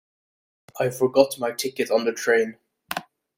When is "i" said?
0.79-0.89